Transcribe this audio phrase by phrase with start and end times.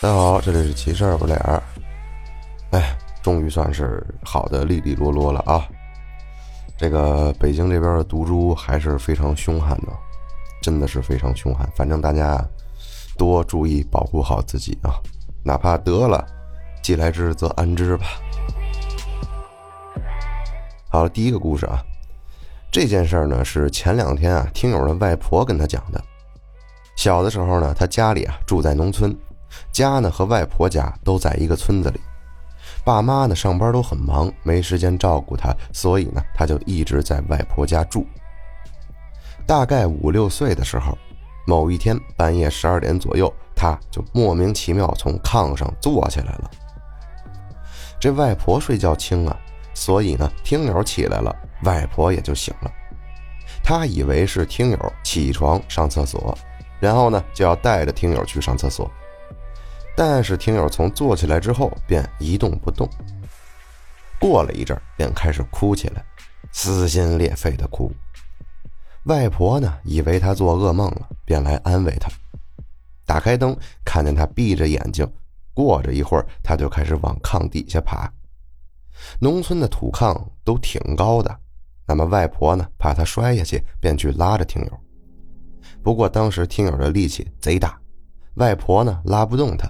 [0.00, 1.60] 大家好，这里是奇事儿不脸儿。
[2.70, 5.66] 哎，终于算是好的利利落落了啊！
[6.76, 9.88] 这个北京这边的毒株还是非常凶悍的，
[10.62, 11.68] 真的是非常凶悍。
[11.74, 12.40] 反正大家
[13.16, 15.02] 多注意保护好自己啊，
[15.42, 16.24] 哪怕得了，
[16.80, 18.06] 既来之则安之吧。
[20.88, 21.82] 好了，第一个故事啊，
[22.70, 26.00] 这件事儿呢是前两天啊听友的外婆跟他讲的。
[26.94, 29.12] 小的时候呢，他家里啊住在农村。
[29.72, 32.00] 家呢和外婆家都在一个村子里，
[32.84, 38.06] 爸妈呢上班都很忙，没时间照顾他，所以呢他就一直在外婆家住。
[39.46, 40.96] 大概五六岁的时候，
[41.46, 46.50] 某一天半夜十二点左右，他就莫名其妙从炕上坐起来了。
[47.98, 49.36] 这外婆睡觉轻啊，
[49.74, 52.70] 所以呢听友起来了，外婆也就醒了。
[53.64, 56.36] 他以为是听友起床上厕所，
[56.78, 58.90] 然后呢就要带着听友去上厕所。
[60.00, 62.88] 但是听友从坐起来之后便一动不动，
[64.20, 66.04] 过了一阵便开始哭起来，
[66.52, 67.90] 撕心裂肺的哭。
[69.06, 72.08] 外婆呢以为他做噩梦了，便来安慰他。
[73.06, 75.04] 打开灯，看见他闭着眼睛。
[75.52, 78.08] 过着一会儿，他就开始往炕底下爬。
[79.18, 81.36] 农村的土炕都挺高的，
[81.84, 84.80] 那么外婆呢怕他摔下去，便去拉着听友。
[85.82, 87.76] 不过当时听友的力气贼大，
[88.34, 89.68] 外婆呢拉不动他。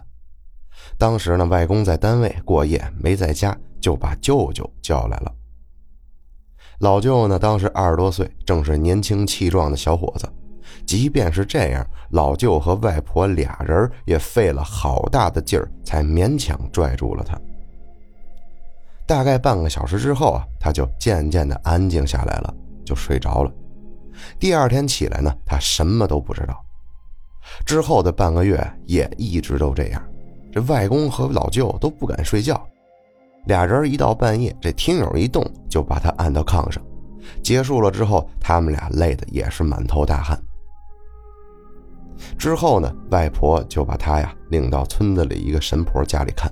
[0.96, 5.32] 当时呢，外公在单位过夜没在家，就把舅舅叫来了。
[6.80, 10.28] 老舅呢，当时二十多岁，正是年轻气壮的小伙子。
[10.86, 17.38] 即便是这样，老舅和外婆俩人也费了好大的劲儿，才勉强拽住了他。
[19.06, 22.54] 大概半个小时之后啊，他就渐渐的安静下来了，
[22.84, 23.53] 就睡着了。
[24.38, 26.64] 第二天起来呢，他什么都不知道。
[27.64, 30.03] 之后的半个月也一直都这样。
[30.50, 32.60] 这外公和老舅都不敢睡觉，
[33.47, 36.82] 俩人一到半夜，这听友一动就把他按到炕上。
[37.42, 40.41] 结束了之后，他们俩累的也是满头大汗。
[42.38, 46.50] 之后呢，外婆就把他呀领到村子里一个神婆家里看。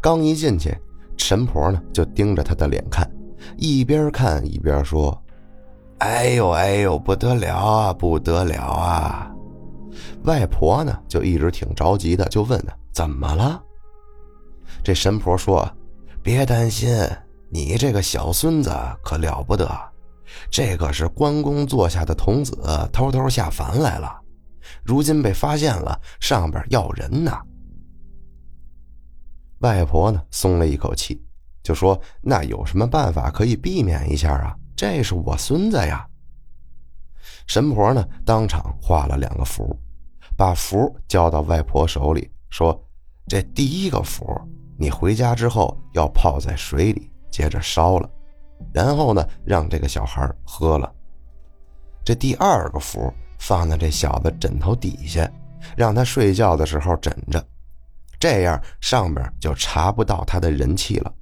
[0.00, 0.76] 刚一进去，
[1.16, 3.08] 神婆呢就盯着他的脸看，
[3.56, 5.16] 一边看一边说
[5.98, 9.30] ：“哎呦哎呦，不得了啊，不得了啊！”
[10.24, 12.72] 外婆呢就一直挺着急的，就问他。
[12.98, 13.62] 怎么了？
[14.82, 15.72] 这神婆说
[16.20, 16.90] ：“别担心，
[17.48, 19.70] 你这个小孙子可了不得，
[20.50, 22.58] 这个是关公座下的童子，
[22.92, 24.20] 偷偷下凡来了，
[24.82, 27.30] 如今被发现了，上边要人呢。”
[29.62, 31.24] 外婆呢松了一口气，
[31.62, 34.56] 就说：“那有什么办法可以避免一下啊？
[34.74, 36.04] 这是我孙子呀。”
[37.46, 39.78] 神婆呢当场画了两个符，
[40.36, 42.76] 把符交到外婆手里，说。
[43.28, 44.26] 这第一个符，
[44.78, 48.10] 你回家之后要泡在水里，接着烧了，
[48.72, 50.90] 然后呢，让这个小孩喝了。
[52.02, 55.30] 这第二个符放在这小子枕头底下，
[55.76, 57.46] 让他睡觉的时候枕着，
[58.18, 61.12] 这样上边就查不到他的人气了。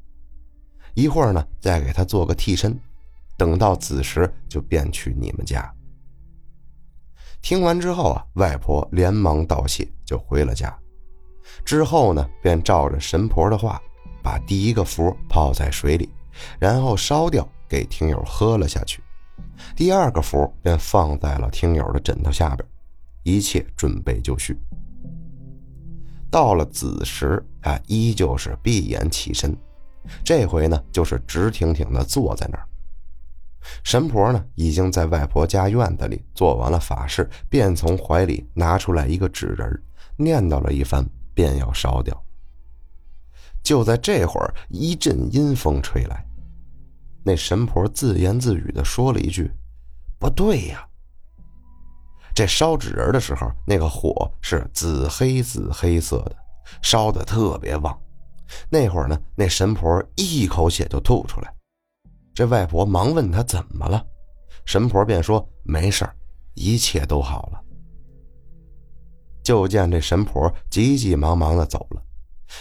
[0.95, 2.78] 一会儿呢，再给他做个替身，
[3.37, 5.69] 等到子时就便去你们家。
[7.43, 10.72] 听完之后啊，外婆连忙道谢，就回了家。
[11.65, 13.81] 之后呢，便照着神婆的话，
[14.23, 16.09] 把第一个符泡在水里，
[16.59, 19.03] 然后烧掉，给听友喝了下去。
[19.75, 22.69] 第二个符便放在了听友的枕头下边，
[23.22, 24.59] 一切准备就绪。
[26.31, 29.57] 到了子时，他依旧是闭眼起身，
[30.25, 32.66] 这回呢，就是直挺挺的坐在那儿。
[33.83, 39.83] 神婆呢，已经在外婆家院子里做完了法事，便从怀里拿出来一个纸人，
[40.16, 41.04] 念叨了一番。
[41.36, 42.21] 便要烧掉。
[43.62, 46.24] 就在这会儿，一阵阴风吹来，
[47.22, 49.50] 那神婆自言自语的说了一句
[50.18, 50.88] ：“不对呀。”
[52.34, 56.36] 这烧纸人的时候，那个火是紫黑紫黑色的，
[56.80, 57.97] 烧的特别旺。
[58.71, 61.53] 那会儿呢，那神婆一口血就吐出来。
[62.33, 64.03] 这外婆忙问他怎么了，
[64.65, 66.09] 神婆便说：“没事
[66.54, 67.60] 一切都好了。”
[69.47, 72.03] 就见这神婆急急忙忙的走了，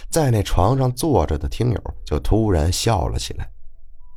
[0.08, 3.50] 在那床上坐着的听友就突然笑了起来，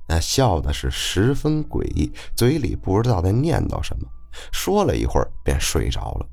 [0.07, 4.07] 那笑的是十分诡异，嘴里不知道在念叨什么，
[4.53, 6.27] 说了一会儿便睡着了。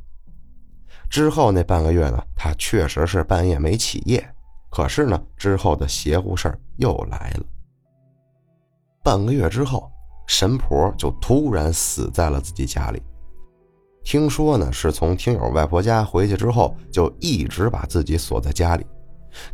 [1.10, 4.30] 之后那半个月呢，他确实是半夜没起夜，
[4.70, 7.46] 可是呢，之后的邪乎事儿又来了。
[9.02, 9.90] 半个月之后，
[10.28, 13.02] 神婆就突然死在了自己家里。
[14.06, 18.86] 听说呢是从听友外婆家回去之后，就一直把自己锁在家里。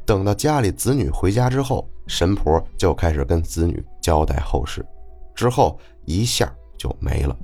[0.06, 4.86] 等到家里子女回家之后，神婆就开始跟子女交代后事，
[5.33, 7.36] 之后一下就没了。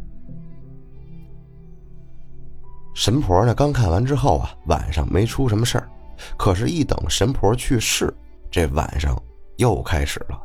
[2.93, 5.89] 神婆呢刚看完之后啊，晚上没出什么事儿，
[6.37, 8.13] 可是，一等神婆去世，
[8.51, 9.17] 这晚上
[9.55, 10.37] 又开始了。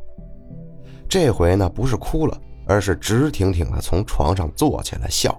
[1.08, 5.36] 这回呢不是哭了，而是直挺挺的从床上坐起来笑，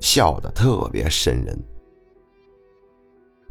[0.00, 1.58] 笑得特别瘆人。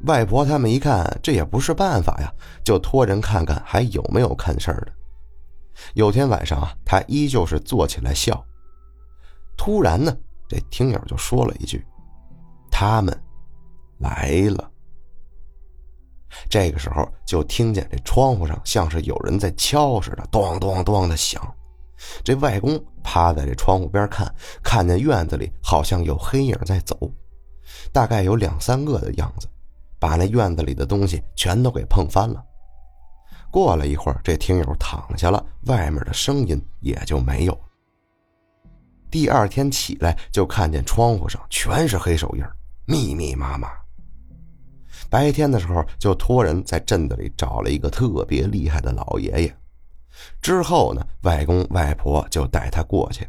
[0.06, 2.34] 外婆他们一看，这也不是办法呀，
[2.64, 4.94] 就托人看看还有没有看事儿的。
[5.94, 8.42] 有天晚上啊，他依旧是坐起来笑。
[9.58, 10.16] 突然呢，
[10.48, 11.86] 这听友就说了一句
[12.72, 13.14] ：“他们
[13.98, 14.72] 来了。”
[16.50, 21.42] 这个时候就听见这窗户上像是有人在敲似的，咚咚咚的响。
[22.24, 26.98] 这外公趴在这窗户边看，看见院子里好像有黑影在走，
[27.92, 29.48] 大概有两三个的样子。
[30.02, 32.42] 把那院子里的东西全都给碰翻了。
[33.52, 37.60] 过了一会儿，这听友躺下了，外面的声音也就没有了。
[39.12, 42.44] 第二天起来，就看见窗户上全是黑手印，
[42.86, 43.70] 密密麻麻。
[45.10, 49.58] 白天的时候，就托人在镇子里找了一个特别厉害的老爷爷。
[50.42, 53.28] 之后呢，外公外婆就带他过去。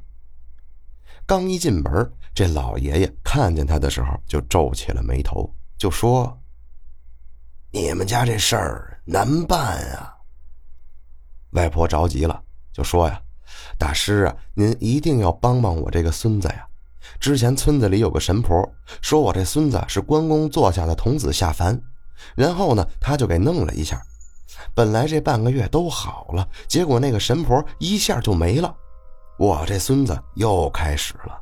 [1.27, 6.37] 刚一进门，这老爷爷看见他的时候，就皱起了眉头，就说。
[7.73, 10.13] 你们家这事儿难办啊！
[11.51, 12.43] 外婆着急了，
[12.73, 13.23] 就说呀
[13.79, 16.67] ：“大师啊，您一定要帮帮我这个孙子呀！
[17.21, 18.69] 之前村子里有个神婆
[19.01, 21.81] 说我这孙子是关公座下的童子下凡，
[22.35, 24.03] 然后呢，他就给弄了一下。
[24.75, 28.75] 本来这半个月都好了，结果那个神婆一下就没了，
[29.39, 31.41] 我这孙子又开始了。”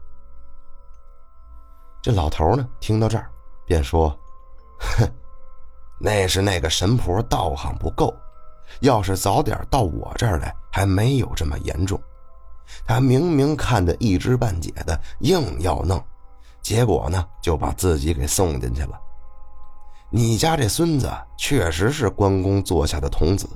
[2.02, 3.30] 这老头呢，听到这儿，
[3.66, 4.16] 便说
[4.78, 5.08] ：“哼。”
[6.00, 8.14] 那是那个神婆道行不够，
[8.82, 12.00] 要是早点到我这儿来，还没有这么严重。
[12.86, 16.00] 他明明看得一知半解的，硬要弄，
[16.62, 19.00] 结果呢就把自己给送进去了。
[20.10, 23.46] 你家这孙子确实是关公座下的童子，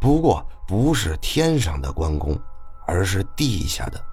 [0.00, 2.36] 不过不是天上的关公，
[2.86, 4.04] 而是地下的。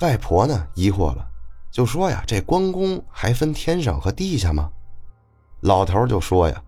[0.00, 1.26] 外婆呢疑惑了，
[1.70, 4.70] 就说呀：“这关公还分天上和地下吗？”
[5.62, 6.62] 老头就说呀：“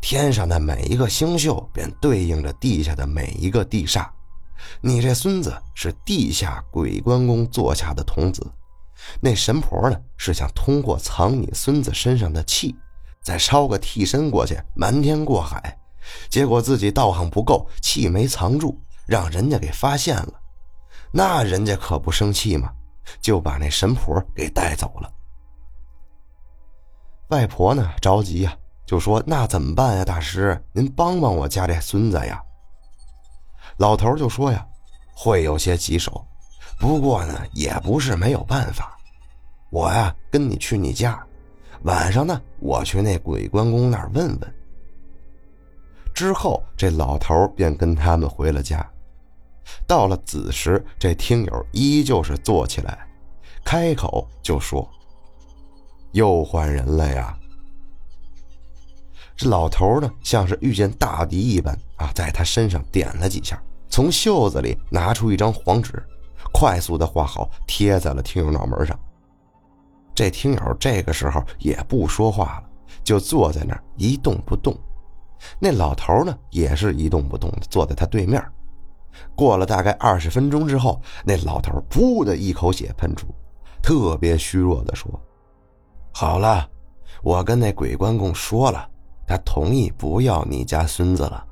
[0.00, 4.08] 天上的每一个星宿，便对应着地下的每一个地煞。
[4.80, 8.44] 你这孙子是地下鬼关公座下的童子，
[9.20, 12.76] 那神婆呢，是想通过藏你孙子身上的气，
[13.22, 15.78] 再烧个替身过去，瞒天过海。
[16.30, 20.32] 结果自己道行不够，气没藏住，让人家给发现了。
[21.12, 22.70] 那人家可不生气嘛，
[23.20, 25.12] 就把那神婆给带走了。”
[27.28, 32.42] 外婆呢着急呀，就说：“那怎么办呀，大师，您帮帮我家这孙子呀。”
[33.76, 34.66] 老头就说：“呀，
[35.14, 36.26] 会有些棘手，
[36.78, 38.97] 不过呢，也不是没有办法。
[39.70, 41.22] 我呀，跟你去你家，
[41.82, 44.54] 晚上呢，我去那鬼关公那儿问问。”
[46.14, 48.84] 之后，这老头便跟他们回了家。
[49.86, 53.06] 到了子时，这听友依旧是坐起来，
[53.64, 54.88] 开口就说。
[56.12, 57.38] 又换人了呀！
[59.36, 66.02] 这老头呢，像是遇见大敌一般啊，在他身上点了几下，从袖子里拿出一张黄纸，
[66.50, 68.98] 快速的画好，贴在了听友脑门上。
[70.18, 72.64] 这听友这个时候也不说话了，
[73.04, 74.76] 就坐在那儿一动不动。
[75.60, 78.44] 那老头呢，也是一动不动的坐在他对面。
[79.36, 83.28] 过了大概二十分钟之后，那老头噗的一口血喷出，
[83.80, 85.08] 特别虚弱的说。
[86.12, 86.68] 好了，
[87.22, 88.90] 我跟那鬼关公说了，
[89.24, 91.46] 他同意不要你家孙子了。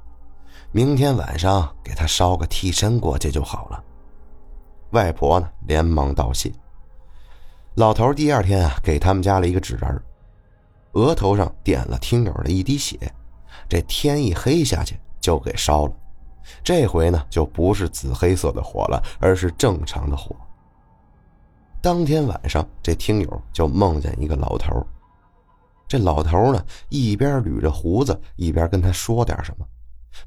[0.73, 3.85] 明天晚上给他烧个替身过去就好了。
[4.91, 6.51] 外婆呢，连忙道谢。
[7.77, 10.03] 老头第二天啊，给他们家了一个纸人，
[10.93, 12.99] 额头上点了听友的一滴血，
[13.69, 15.93] 这天一黑下去就给烧了。
[16.65, 20.35] 这回呢，就不是紫黑色的火了，而是正常的火。
[21.83, 24.75] 当天晚上，这听友就梦见一个老头
[25.87, 29.67] 这老头呢，一边捋着胡子，一边跟他说点什么。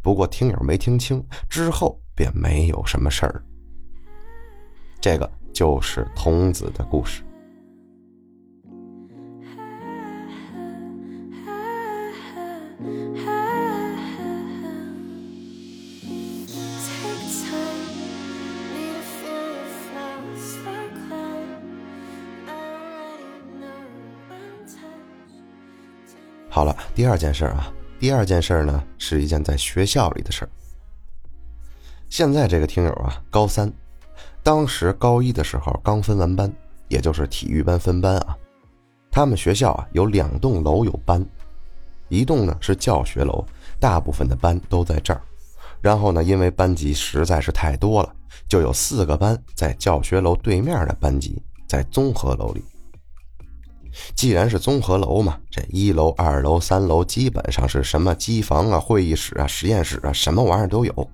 [0.03, 3.43] 不过听友没听清，之后便没有什么事儿。
[5.01, 7.23] 这个就是童子的故事。
[26.59, 30.49] 好了，第二件事啊，第二件事呢是一件在学校里的事儿。
[32.09, 33.71] 现在这个听友啊，高三，
[34.43, 36.51] 当时高一的时候刚分完班，
[36.89, 38.35] 也就是体育班分班啊。
[39.09, 41.25] 他们学校啊有两栋楼有班，
[42.09, 43.45] 一栋呢是教学楼，
[43.79, 45.21] 大部分的班都在这儿。
[45.79, 48.13] 然后呢，因为班级实在是太多了，
[48.49, 52.61] 就有四个班在教学楼对面的班级在综合楼里。
[54.15, 61.09] 既然是综合楼嘛，这一楼、二楼、三楼基本上是什么机房啊、会议室啊、实验室啊，什么玩意儿都有。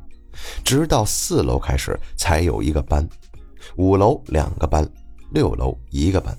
[0.63, 3.08] 直到四楼开始才有一个班，
[3.77, 4.86] 五楼两个班，
[5.32, 6.36] 六楼一个班。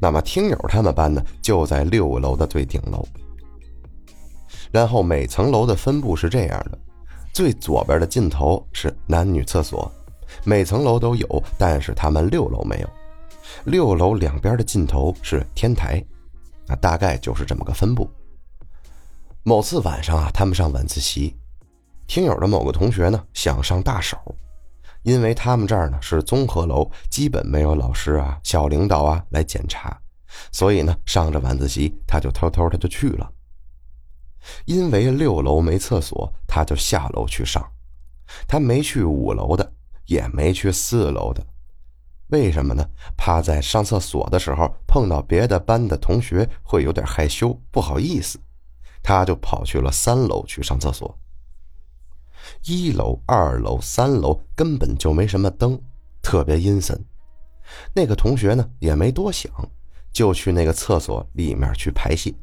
[0.00, 3.04] 那么听友他们班呢，就在六楼的最顶楼。
[4.70, 6.78] 然后每层楼的分布是这样的：
[7.32, 9.90] 最左边的尽头是男女厕所，
[10.44, 12.88] 每层楼都有，但是他们六楼没有。
[13.64, 16.04] 六楼两边的尽头是天台，
[16.66, 18.10] 啊，大概就是这么个分布。
[19.42, 21.36] 某次晚上啊，他们上晚自习，
[22.06, 24.16] 听友的某个同学呢想上大手，
[25.02, 29.98] 因为他们这儿呢是综合楼，基本没有老师啊、小领导啊来检查，
[30.52, 33.30] 所以呢上着晚自习，他就偷偷他就去了。
[34.66, 37.66] 因为六楼没厕所，他就下楼去上，
[38.46, 39.72] 他没去五楼的，
[40.06, 41.44] 也没去四楼的。
[42.28, 42.86] 为什么呢？
[43.16, 48.38] 怕在上厕所的时候碰到别的班的同学会有点害羞，不好意思，
[49.02, 51.18] 他就跑去了三楼去上厕所。
[52.64, 55.80] 一楼、二楼、三楼根本就没什么灯，
[56.20, 56.98] 特别阴森。
[57.94, 59.50] 那个同学呢也没多想，
[60.12, 62.34] 就去那个厕所里面去排泄。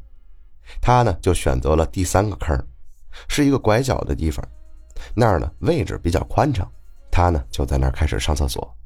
[0.80, 2.66] 他呢就选择了第三个坑，
[3.28, 4.44] 是一个拐角的地方，
[5.14, 6.68] 那儿呢位置比较宽敞，
[7.10, 8.76] 他呢就在那儿开始上厕所。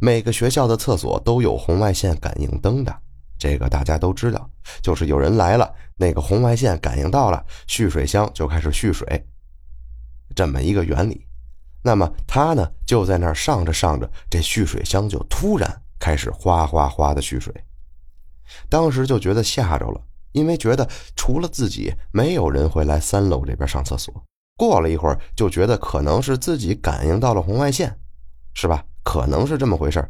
[0.00, 2.94] 每个学校的厕所都有红外线感应灯的，
[3.38, 4.50] 这个大家都知道。
[4.82, 9.26] 就是有人来了，那个红外线感应到了，蓄水箱就开始蓄水，
[10.34, 11.26] 这么一个原理。
[11.82, 17.54] 那么他呢，就在那儿上着上着，这蓄水箱就突然开始哗哗哗的蓄水。
[18.68, 20.00] 当时就觉得吓着了，
[20.32, 24.12] 因为觉得除了自己，没有人会来三楼这边上厕所。
[24.56, 27.96] 过了一会儿，就觉得可能是自己感应到了红外线，
[28.54, 28.84] 是吧？
[29.06, 30.04] 可能是这么回事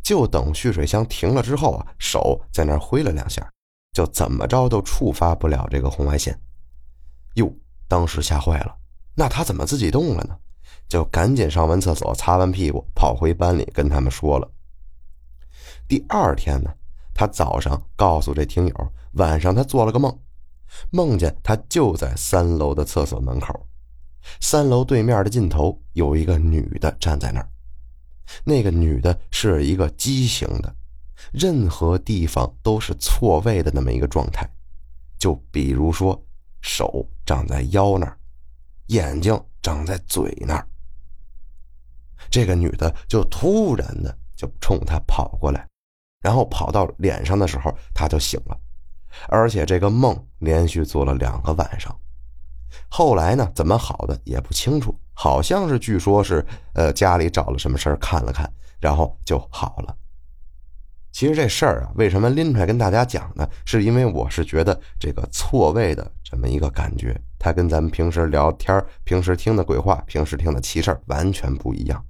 [0.00, 3.44] 就等蓄水箱停了之后啊，手在那挥了两下，
[3.92, 6.40] 就怎么着都触发不了这个红外线。
[7.34, 7.52] 哟，
[7.88, 8.72] 当时吓坏了，
[9.16, 10.38] 那他怎么自己动了呢？
[10.86, 14.48] 就赶紧上完厕所，擦完屁股，跑回班里跟他们说了。
[15.88, 16.72] 第二天呢，
[17.12, 20.16] 他早上告诉这听友，晚上他做了个梦，
[20.90, 23.66] 梦见他就在三楼的厕所门口，
[24.40, 27.48] 三楼对面的尽头有一个女的站在那儿。
[28.44, 30.74] 那个女的是一个畸形的，
[31.32, 34.48] 任何地方都是错位的那么一个状态，
[35.18, 36.20] 就比如说
[36.60, 38.18] 手长在腰那儿，
[38.86, 40.66] 眼睛长在嘴那儿。
[42.30, 45.66] 这个女的就突然的就冲他跑过来，
[46.20, 48.58] 然后跑到脸上的时候，他就醒了，
[49.28, 51.96] 而且这个梦连续做了两个晚上。
[52.88, 53.50] 后来呢？
[53.54, 58.48] 怎么好的也不清楚，好像是据说是，呃，家里找了什么事儿看了看，
[58.78, 59.92] 然后就好了。
[61.10, 63.44] 其实这事儿啊，为什么拎出来跟大家讲呢？
[63.64, 72.00] 是因为我是觉得这个错位的这么一个感觉，它跟咱们平时聊天、平时听的鬼话、平时听的奇事儿完全不一样。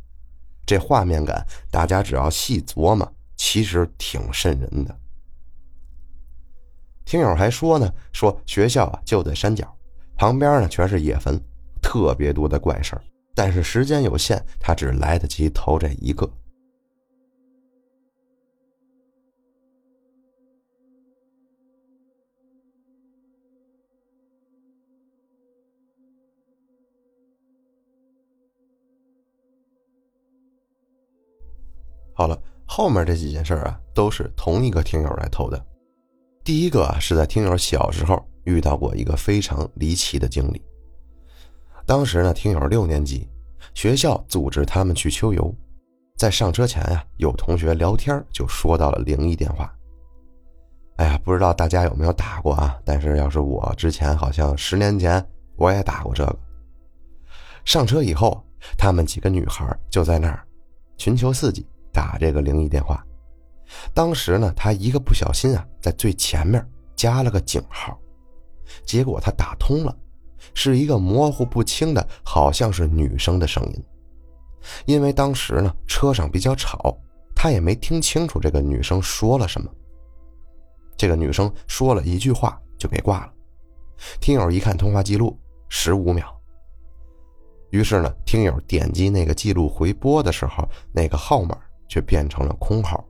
[0.66, 4.94] 这画面感，大家只要细琢磨，其实挺瘆人的。
[7.06, 9.74] 听友还说呢，说学校啊就在山脚。
[10.14, 11.40] 旁边呢全是野坟，
[11.88, 13.02] 特别多的怪事儿，
[13.34, 16.30] 但是时间有限，他只来得及投这一个。
[32.12, 35.66] 好了，后面这几件事啊，都是同一个听友来投的。
[36.44, 38.22] 第一个啊，是在听友小时候。
[38.44, 40.62] 遇到过一个非常离奇的经历。
[41.88, 43.26] 当时呢，听友六年级，
[43.72, 45.50] 学校组织他们去秋游，
[46.18, 49.74] 在上车前呀，有同学聊天就说到了灵异电话。
[50.96, 52.78] 哎呀，不知道大家有没有打过啊？
[52.84, 55.26] 但是要是我之前好像十年前
[55.56, 56.38] 我也打过这个。
[57.64, 58.44] 上车以后，
[58.76, 60.46] 他们几个女孩就在那儿
[60.98, 63.02] 寻求刺激，打这个灵异电话。
[63.94, 66.62] 当时呢，他一个不小心啊，在最前面
[66.94, 67.98] 加了个井号。
[68.84, 69.96] 结果他打通了，
[70.54, 73.84] 是一个模糊不清的，好像是女生的声音。
[74.86, 76.96] 因为当时呢车上比较吵，
[77.34, 79.70] 他也没听清楚这个女生说了什么。
[80.96, 83.32] 这个女生说了一句话就给挂了。
[84.20, 85.38] 听友一看通话记录，
[85.68, 86.34] 十五秒。
[87.70, 91.56] 于是呢，听友点击那个记录回拨的时候，那个号码
[91.88, 93.04] 却变成了空号。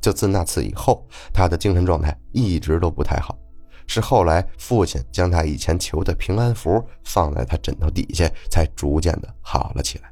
[0.00, 3.38] 就自那次以后，他的精神状态一直都不太好。
[3.86, 10.10] 是后来父亲将他以前求的平安符放在他枕头底下，才逐渐的好了起来。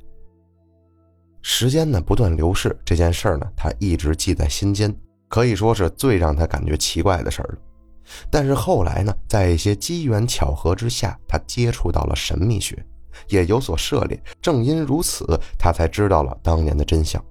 [1.41, 4.95] 时间呢不断流逝，这件事儿呢他一直记在心间，
[5.29, 7.59] 可以说是最让他感觉奇怪的事儿了。
[8.31, 12.85] 但是后来呢，在一些机缘巧合之下，他接触到了神秘学，
[13.29, 14.23] 也有所涉猎。
[14.41, 15.25] 正因如此，
[15.59, 17.25] 他才知道了当年的真相。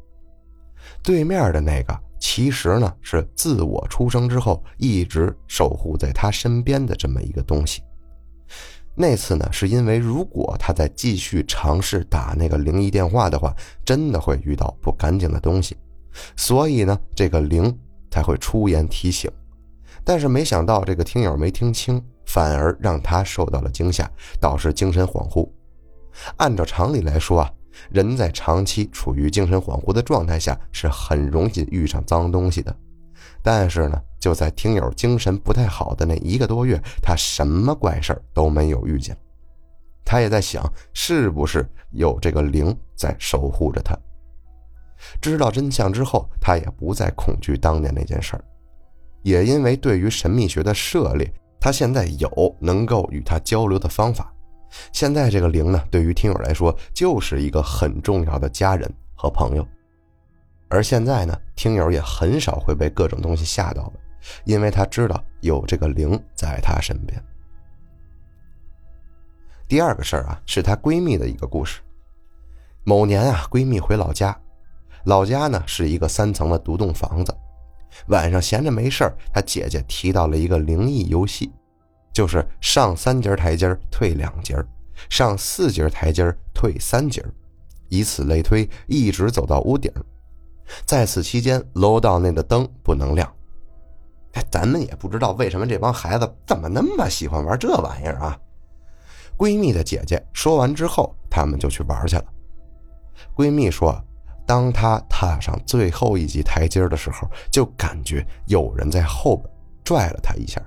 [1.04, 1.98] 对面的那个。
[2.22, 7.82] 其实呢，是自我出生之后一直守护在他身边的这么一个东西。
[8.94, 15.76] 那次呢，是因为如果他再继续尝试打那个灵异电话的话，真的会遇到不干净的东西，
[16.38, 17.76] 所以呢，这个灵
[18.12, 19.30] 才会出言提醒。
[20.04, 24.08] 但是没想到这个听友没听清，反而让他受到了惊吓，
[24.40, 25.50] 导致精神恍惚。
[26.38, 27.52] 按照常理来说啊。
[27.90, 32.76] 人在长期处于精神恍惚的状态下，是很容易遇上脏东西的。
[33.44, 39.18] 但是呢，就在听友精神不太好的那一个多月，他什么怪事都没有遇见。
[40.04, 40.64] 他也在想，
[40.94, 43.98] 是不是有这个灵在守护着他。
[45.20, 48.44] 知道真相之后，他也不再恐惧当年那件事儿。
[49.24, 54.34] 也因为对于神秘学的涉猎，他现在有能够与他交流的方法。
[54.92, 59.68] 现在这个灵呢，对于听友来说就是一个很重要的家人和朋友，
[60.70, 63.94] 而现在呢，听友也很少会被各种东西吓到了，
[64.46, 67.22] 因为他知道有这个灵在他身边。
[69.68, 71.80] 第二个事儿啊，是她闺蜜的一个故事。
[72.84, 74.38] 某年啊，闺蜜回老家，
[75.06, 77.34] 老家呢是一个三层的独栋房子，
[78.08, 81.52] 晚上闲着没事儿，她姐姐提到了一个灵异游戏。
[82.14, 84.56] 就是上三节台阶退两节
[85.10, 87.24] 上四节台阶退三节
[87.90, 89.92] 以此类推，一直走到屋顶。
[90.86, 93.30] 在此期间，楼道内的灯不能亮。
[94.34, 98.40] 哎，咱们也不知道为什么这帮孩子怎么那么喜欢玩这玩意儿啊！
[99.38, 102.26] 闺蜜的姐姐说完之后，他们就去玩去了。
[103.36, 104.02] 闺蜜说，
[104.46, 109.50] 当她踏上最后一级台阶的时候，就感觉有人在后边
[109.84, 110.62] 拽了她一下。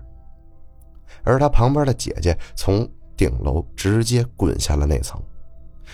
[1.24, 5.20] 而他旁边的姐姐从顶楼直接滚下了那层，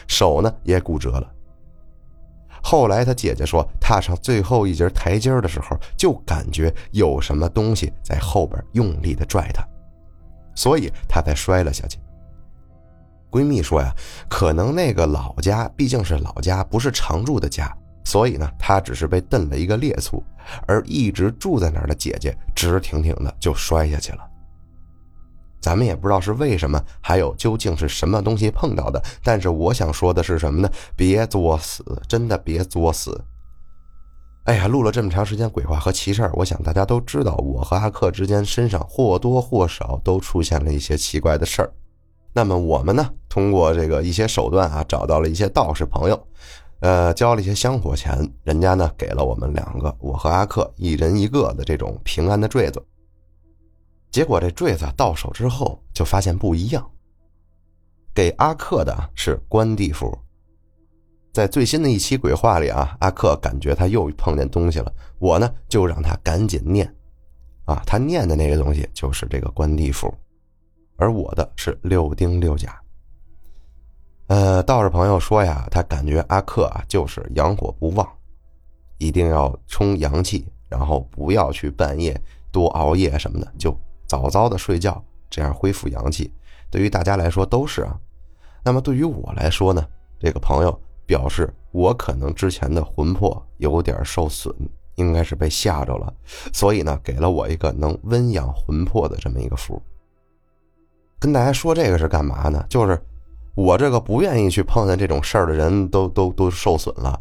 [0.07, 1.31] 手呢也骨折了。
[2.63, 9.67] 后来他姐姐说，踏上最后一节台阶的时候，就感觉有什么东西在后边用力的拽她，
[10.55, 11.99] 所以她才摔了下去。
[13.31, 13.95] 闺蜜说呀，
[14.29, 20.23] 可能那个老家毕竟是老家，不是常住的家，所以呢，她只是被蹬了一个趔趄，
[20.67, 24.30] 而一直住在那儿的姐姐直挺挺的就摔下去了。
[25.61, 29.03] 咱们也不知道是为什么，还有究竟是什么东西碰到的。
[29.23, 30.71] 但是我想说的是什么呢？
[30.97, 33.23] 别作死，真的别作死。
[34.45, 41.73] 哎呀，录了这么长时间鬼话和奇事儿，我想大家都知道，我和阿克之间身上或多或少都出现了一些奇怪的事儿。
[42.33, 46.27] 那么我们呢，通过这个一些手段啊，找到了一些道士朋友，
[46.81, 52.83] 呃，交了一些香火钱，人家呢给了我们两个，我和阿克一人一个的这种平安的坠子。
[54.11, 56.91] 结果这坠子到手之后，就发现不一样。
[58.13, 60.17] 给阿克的是关帝符。
[61.33, 66.93] 在最新的一期鬼话里啊，阿克感觉他又碰见东西了，我呢就让他赶紧念。
[67.67, 70.13] 啊，他念的那个东西就是这个关帝符，
[70.97, 72.77] 而我的是六丁六甲。
[74.27, 78.09] 呃，道士朋友说呀，他感觉阿克啊就是阳火不旺，
[78.99, 82.21] 一定要充阳气，然后不要去半夜
[82.51, 83.73] 多熬夜什么的，就。
[84.11, 86.35] 早早的睡觉，这样恢复阳气，
[86.69, 87.97] 对于大家来说都是啊。
[88.65, 89.87] 那么对于我来说呢，
[90.19, 94.53] 这个朋友表示我可能之前的魂魄有点受损，
[94.97, 96.13] 应该是被吓着了，
[96.53, 99.81] 所以呢给了我一个能温养魂魄的这么一个符。
[101.21, 102.67] 跟大家说这个是干嘛呢？
[102.69, 103.01] 就是
[103.55, 107.17] 我这个不愿意去碰见这种事儿的人都都都受损了。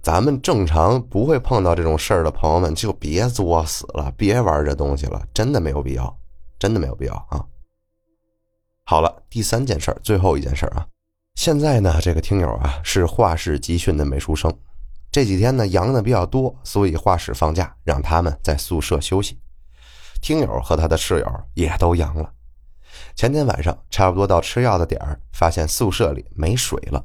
[0.00, 6.16] 咱们正常不会碰到这种事儿的朋友们就别作死了，别玩这东西了，真的没有必要。
[6.60, 7.44] 真的没有必要啊！
[8.84, 10.86] 好了，第三件事儿，最后一件事儿啊。
[11.36, 14.54] 现在呢，这个听友啊是画室集训的美术生，
[15.10, 19.40] 这几天呢阳的比较多，所以画室放假，让他们在宿舍休息。
[20.20, 22.30] 听友和他的室友也都阳了。
[23.14, 27.02] 前天晚上差不多到吃药的点儿，发现宿舍里没水了，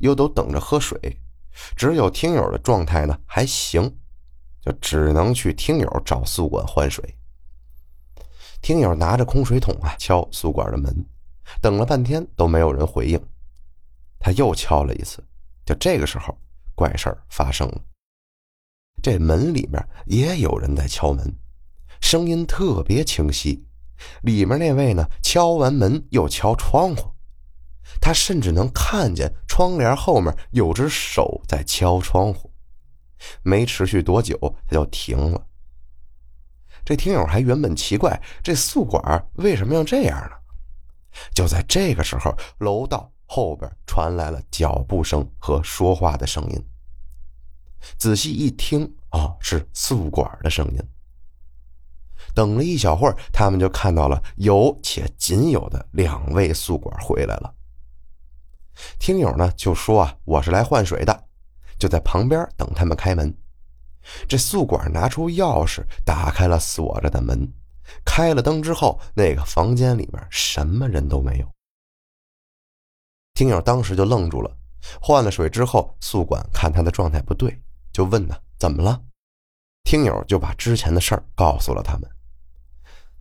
[0.00, 0.98] 又都等着喝水，
[1.76, 3.96] 只有听友的状态呢还行，
[4.60, 7.14] 就只能去听友找宿管换水。
[8.62, 10.94] 听友拿着空水桶啊敲宿管的门，
[11.60, 13.20] 等了半天都没有人回应，
[14.18, 15.24] 他又敲了一次，
[15.64, 16.36] 就这个时候
[16.74, 17.80] 怪事儿发生了。
[19.02, 21.34] 这门里面也有人在敲门，
[22.02, 23.66] 声音特别清晰。
[24.22, 27.10] 里面那位呢，敲完门又敲窗户，
[28.00, 32.50] 他甚至能看见窗帘后面有只手在敲窗户。
[33.42, 35.46] 没持续多久，他就停了。
[36.84, 40.36] 这听友还原本奇怪，这宿管为什么要这样呢？
[41.34, 46.66] 就在这个时候，楼道后边传来了脚步声和说话的声音。
[47.98, 50.80] 仔细一听，哦，是宿管的声音。
[52.34, 57.54] 等了一小会儿，他们就看到了有且仅有的两位宿管回来了。
[58.98, 61.24] 听友呢就说啊，我是来换水的，
[61.78, 63.34] 就在旁边等他们开门。
[64.28, 67.52] 这宿管拿出钥匙，打开了锁着的门，
[68.04, 71.46] 开了灯之后，那个房间里面什么人都没有。
[73.34, 74.56] 听友当时就愣住了。
[75.00, 78.98] 换了水之后，宿管看他的状态不对，就问他怎么了。
[79.84, 82.10] 听友就把之前的事儿告诉了他们。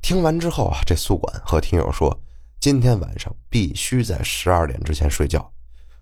[0.02, 2.18] 听完之后啊，这宿管和听友说，
[2.62, 5.52] 今天晚上必须在十二点之前睡觉，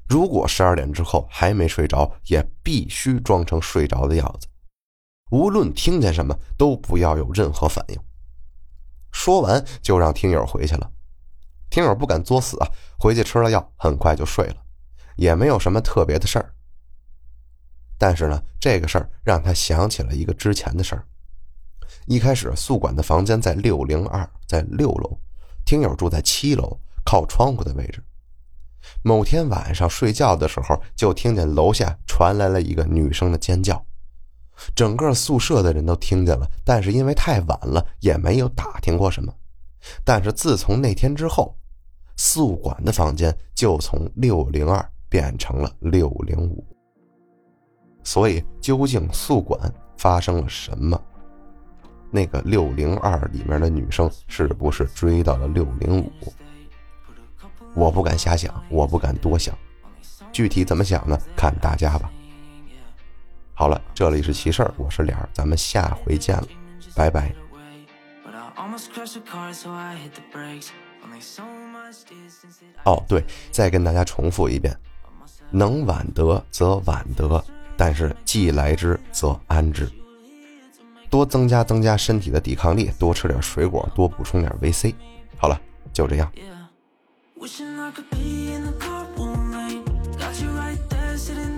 [0.08, 4.48] 如果十二点之后还没睡着，也必须装成睡着的样子。
[5.30, 8.00] 无论听见什么都不要有任何反应。
[9.12, 10.92] 说完就让听友回去了。
[11.70, 14.56] 听友不敢作死啊，回去吃了药，很快就睡了，
[15.16, 16.54] 也没有什么特别的事儿。
[17.98, 21.06] 但是呢，这个事儿让他想起了一个之前的事儿。
[22.06, 25.20] 一开始宿管的房间在六零二，在六楼，
[25.66, 28.02] 听友住在七楼，靠窗户的位置。
[29.02, 33.84] 某天晚上睡觉的时候，就听见楼下传来了一个女生的尖叫。
[34.76, 39.34] 整个宿舍的人都听见了，但是因为太晚了，也没有打听过什么。
[40.04, 41.56] 但是自从那天之后，
[42.16, 46.66] 宿管的房间就从六零二变成了六零五。
[48.04, 51.00] 所以，究竟宿管发生了什么？
[52.10, 56.12] 那个六零二里面的女生是不是追到了六零五？
[57.76, 59.54] 我不敢瞎想，我不敢多想。
[60.32, 61.20] 具体怎么想呢？
[61.36, 62.10] 看大家吧。
[63.60, 66.48] 好了，这里是奇事儿，我是脸儿，咱们下回见了，
[66.96, 67.34] 拜拜。
[72.84, 74.78] 哦，对，再跟大家重复一遍：
[75.50, 77.44] 能晚得则晚得，
[77.76, 79.90] 但是既来之则安之。
[81.10, 84.94] 多增加增加身体的抵抗力，多吃点水果，多补充点维 C。
[85.36, 85.60] 好了，
[85.92, 86.32] 就这样。
[90.38, 91.57] trying to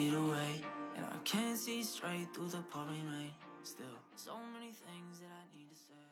[0.00, 0.52] get away
[0.96, 3.32] And I can't see straight through the pouring rain
[3.62, 6.09] Still, so many things that I need to say